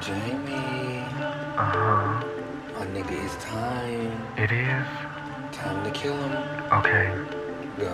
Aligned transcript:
Jamie, 0.00 1.00
Uh 1.56 1.72
huh. 1.72 2.24
my 2.78 2.86
nigga, 2.92 3.16
it's 3.24 3.34
time. 3.42 4.12
It 4.36 4.52
is? 4.52 4.86
Time 5.56 5.82
to 5.84 5.90
kill 5.90 6.14
him. 6.14 6.32
Okay. 6.70 7.08
Go. 7.80 7.90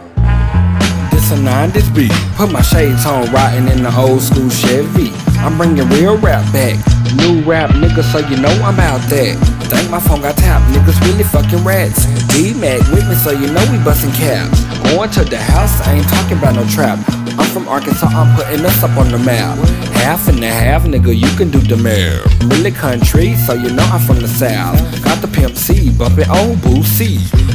This 1.12 1.30
a 1.30 1.38
90s 1.38 1.94
beat. 1.94 2.10
Put 2.36 2.50
my 2.50 2.60
shades 2.62 3.06
on, 3.06 3.30
riding 3.32 3.68
in 3.68 3.84
the 3.84 3.94
old 3.96 4.20
school 4.20 4.50
Chevy. 4.50 5.12
I'm 5.38 5.56
bringing 5.56 5.88
real 5.90 6.18
rap 6.18 6.42
back. 6.52 6.74
New 7.16 7.40
rap 7.42 7.70
niggas, 7.70 8.10
so 8.10 8.18
you 8.18 8.36
know 8.36 8.50
I'm 8.66 8.80
out 8.80 9.00
there. 9.08 9.36
Think 9.70 9.88
my 9.90 10.00
phone 10.00 10.22
got 10.22 10.36
tapped, 10.36 10.66
niggas 10.74 11.00
really 11.06 11.24
fucking 11.24 11.62
rats. 11.64 12.04
D-Mac 12.34 12.80
with 12.90 13.08
me, 13.08 13.14
so 13.14 13.30
you 13.30 13.46
know 13.52 13.62
we 13.70 13.78
busting 13.84 14.12
caps. 14.12 14.64
Going 14.90 15.10
to 15.10 15.24
the 15.24 15.38
house, 15.38 15.80
I 15.86 15.94
ain't 15.94 16.08
talking 16.08 16.38
about 16.38 16.56
no 16.56 16.66
trap. 16.66 16.98
I'm 17.38 17.46
from 17.54 17.68
Arkansas, 17.68 18.08
I'm 18.10 18.34
putting 18.36 18.64
us 18.66 18.82
up 18.82 18.96
on 18.98 19.10
the 19.12 19.18
map. 19.18 19.56
Half 20.02 20.26
and 20.26 20.42
a 20.42 20.48
half, 20.48 20.82
nigga, 20.82 21.16
you 21.16 21.30
can 21.36 21.50
do 21.50 21.60
the 21.60 21.76
math. 21.76 22.26
Really 22.42 22.72
country, 22.72 23.36
so 23.36 23.54
you 23.54 23.70
know 23.70 23.84
I'm 23.84 24.00
from 24.00 24.18
the 24.18 24.26
south. 24.26 24.76
Got 25.04 25.22
the 25.22 25.28
pimp 25.28 25.56
C, 25.56 25.90
bumping 25.90 26.28
old 26.28 26.60
boo. 26.60 26.82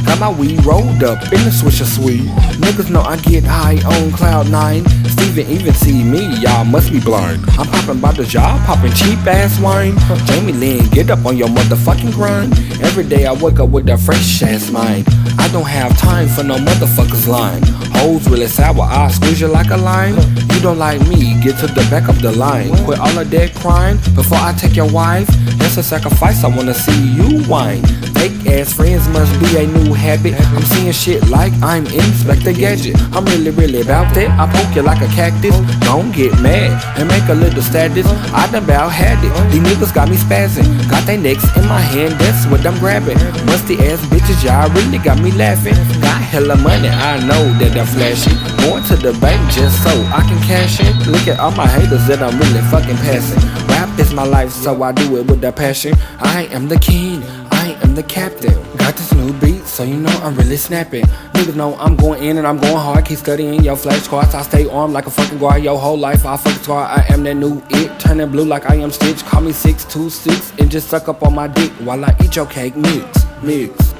Got 0.06 0.20
my 0.20 0.32
weed 0.32 0.64
rolled 0.64 1.04
up 1.04 1.22
in 1.24 1.40
the 1.44 1.52
swisher 1.52 1.84
sweet. 1.84 2.24
Niggas 2.64 2.90
know 2.90 3.02
I 3.02 3.16
get 3.18 3.44
high 3.44 3.76
on 3.84 4.10
cloud 4.12 4.50
nine. 4.50 4.82
Steven 5.18 5.50
even 5.50 5.74
see 5.74 6.04
me, 6.04 6.28
y'all 6.38 6.64
must 6.64 6.92
be 6.92 7.00
blind. 7.00 7.42
I'm 7.58 7.66
popping 7.66 8.00
by 8.00 8.12
the 8.12 8.24
job, 8.24 8.64
popping 8.64 8.92
cheap 8.92 9.18
ass 9.26 9.58
wine. 9.58 9.96
Jamie 10.26 10.52
Lynn, 10.52 10.88
get 10.90 11.10
up 11.10 11.26
on 11.26 11.36
your 11.36 11.48
motherfucking 11.48 12.12
grind. 12.12 12.52
Every 12.80 13.02
day 13.02 13.26
I 13.26 13.32
wake 13.32 13.58
up 13.58 13.70
with 13.70 13.88
a 13.88 13.98
fresh 13.98 14.42
ass 14.44 14.70
mind. 14.70 15.08
I 15.36 15.48
don't 15.48 15.66
have 15.66 15.98
time 15.98 16.28
for 16.28 16.44
no 16.44 16.56
motherfuckers 16.56 17.26
lying. 17.26 17.64
Hoes 17.98 18.28
really 18.28 18.46
sour, 18.46 18.82
I 18.82 19.08
squeeze 19.08 19.40
you 19.40 19.48
like 19.48 19.70
a 19.70 19.76
lime. 19.76 20.16
You 20.52 20.60
don't 20.60 20.78
like 20.78 21.00
me, 21.08 21.40
get 21.42 21.58
to 21.60 21.66
the 21.66 21.84
back 21.90 22.08
of 22.08 22.22
the 22.22 22.30
line. 22.30 22.70
Quit 22.84 23.00
all 23.00 23.18
of 23.18 23.28
that 23.28 23.54
crying 23.56 23.96
before 24.14 24.38
I 24.38 24.54
take 24.56 24.76
your 24.76 24.90
wife. 24.92 25.26
That's 25.58 25.78
a 25.78 25.82
sacrifice, 25.82 26.44
I 26.44 26.48
wanna 26.48 26.74
see 26.74 27.12
you 27.14 27.42
whine. 27.44 27.82
Fake 28.18 28.50
ass 28.50 28.72
friends 28.72 29.06
must 29.10 29.30
be 29.38 29.46
a 29.62 29.66
new 29.66 29.94
habit. 29.94 30.34
I'm 30.50 30.62
seeing 30.74 30.90
shit 30.90 31.28
like 31.28 31.52
I'm 31.62 31.86
Inspector 31.86 32.52
Gadget. 32.54 32.98
I'm 33.14 33.24
really, 33.26 33.50
really 33.50 33.80
about 33.80 34.12
that. 34.16 34.28
I 34.34 34.50
poke 34.50 34.74
you 34.74 34.82
like 34.82 35.00
a 35.00 35.06
cactus. 35.14 35.54
Don't 35.86 36.10
get 36.10 36.34
mad 36.42 36.74
and 36.98 37.06
make 37.06 37.22
a 37.28 37.34
little 37.34 37.62
status. 37.62 38.08
I 38.34 38.50
done 38.50 38.66
bout 38.66 38.90
had 38.90 39.22
it. 39.22 39.30
These 39.52 39.62
niggas 39.62 39.94
got 39.94 40.10
me 40.10 40.16
spazzing. 40.16 40.66
Got 40.90 41.06
their 41.06 41.16
necks 41.16 41.46
in 41.56 41.64
my 41.68 41.78
hand, 41.78 42.18
that's 42.18 42.44
what 42.46 42.66
I'm 42.66 42.76
grabbing. 42.80 43.18
Musty 43.46 43.78
ass 43.86 44.02
bitches, 44.10 44.42
y'all 44.42 44.68
really 44.74 44.98
got 44.98 45.22
me 45.22 45.30
laughing. 45.30 45.78
Got 46.02 46.20
hella 46.20 46.56
money, 46.56 46.88
I 46.88 47.20
know 47.22 47.44
that 47.62 47.78
I'm 47.78 47.86
flashy. 47.86 48.34
Going 48.66 48.82
to 48.90 48.96
the 48.96 49.12
bank 49.20 49.38
just 49.52 49.80
so 49.84 49.94
I 50.10 50.26
can 50.26 50.42
cash 50.42 50.80
in. 50.80 50.90
Look 51.12 51.28
at 51.28 51.38
all 51.38 51.52
my 51.52 51.68
haters 51.68 52.08
that 52.08 52.20
I'm 52.20 52.36
really 52.40 52.62
fucking 52.66 52.98
passing. 53.06 53.38
Rap 53.68 53.96
is 54.00 54.12
my 54.12 54.24
life, 54.24 54.50
so 54.50 54.82
I 54.82 54.90
do 54.90 55.18
it 55.18 55.26
with 55.30 55.44
a 55.44 55.52
passion. 55.52 55.94
I 56.18 56.48
am 56.50 56.66
the 56.66 56.78
king. 56.80 57.22
I 57.58 57.76
am 57.82 57.94
the 57.94 58.04
captain. 58.04 58.54
Got 58.76 58.94
this 58.94 59.12
new 59.12 59.32
beat, 59.40 59.64
so 59.64 59.82
you 59.82 59.96
know 59.96 60.16
I'm 60.22 60.36
really 60.36 60.56
snapping. 60.56 61.04
Niggas 61.34 61.56
know 61.56 61.74
I'm 61.76 61.96
going 61.96 62.22
in 62.22 62.36
and 62.38 62.46
I'm 62.46 62.58
going 62.58 62.76
hard. 62.76 63.04
Keep 63.04 63.18
studying 63.18 63.64
your 63.64 63.76
flashcards. 63.76 64.32
I 64.34 64.42
stay 64.42 64.68
armed 64.68 64.94
like 64.94 65.06
a 65.06 65.10
fucking 65.10 65.38
guard. 65.38 65.64
Your 65.64 65.76
whole 65.76 65.98
life 65.98 66.24
I 66.24 66.36
fucking 66.36 66.62
scar. 66.62 66.84
I 66.84 67.04
am 67.08 67.24
that 67.24 67.34
new 67.34 67.62
it. 67.70 67.98
Turning 67.98 68.30
blue 68.30 68.44
like 68.44 68.70
I 68.70 68.76
am 68.76 68.92
Stitch. 68.92 69.24
Call 69.24 69.40
me 69.40 69.52
626 69.52 70.60
and 70.60 70.70
just 70.70 70.88
suck 70.88 71.08
up 71.08 71.22
on 71.22 71.34
my 71.34 71.48
dick 71.48 71.72
while 71.86 72.04
I 72.04 72.14
eat 72.22 72.36
your 72.36 72.46
cake. 72.46 72.76
Mix, 72.76 73.24
mix. 73.42 73.94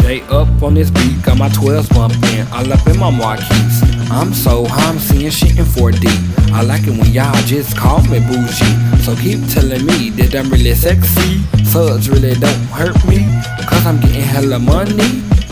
J 0.00 0.20
up 0.28 0.62
on 0.62 0.74
this 0.74 0.90
beat, 0.90 1.22
got 1.22 1.38
my 1.38 1.48
12s 1.48 1.88
bumping, 1.94 2.46
all 2.52 2.70
up 2.70 2.86
in 2.86 2.98
my 2.98 3.08
marquees. 3.08 3.82
I'm 4.10 4.34
so 4.34 4.66
high, 4.66 4.90
I'm 4.90 4.98
seeing 4.98 5.30
shit 5.30 5.56
in 5.56 5.64
4D. 5.64 6.04
I 6.52 6.62
like 6.62 6.82
it 6.86 6.90
when 6.90 7.10
y'all 7.10 7.32
just 7.46 7.74
call 7.74 8.02
me 8.02 8.20
bougie. 8.20 8.74
So 9.00 9.16
keep 9.16 9.40
telling 9.48 9.86
me 9.86 10.10
that 10.18 10.34
I'm 10.34 10.50
really 10.50 10.74
sexy. 10.74 11.40
Suds 11.74 12.08
really 12.08 12.34
don't 12.34 12.54
hurt 12.66 12.94
me, 13.04 13.26
cause 13.66 13.84
I'm 13.84 13.98
getting 13.98 14.20
hella 14.22 14.60
money. 14.60 14.92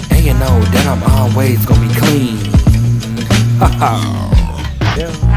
And 0.09 0.25
you 0.25 0.35
know 0.35 0.61
that 0.71 0.87
I'm 0.87 1.03
always 1.19 1.67
gonna 1.67 1.89
be 1.89 1.93
clean. 1.95 2.39
Ha 3.59 3.67
ha. 3.67 4.95
Yeah. 4.97 5.32